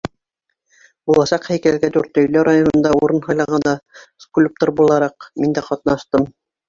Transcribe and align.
Буласаҡ 1.09 1.43
һәйкәлгә 1.51 1.91
Дүртөйлө 1.97 2.43
районында 2.49 2.93
урын 3.03 3.21
һайлағанда, 3.29 3.75
скульптор 4.25 4.73
булараҡ, 4.81 5.29
мин 5.45 5.55
дә 5.59 5.65
ҡатнаштым. 5.69 6.27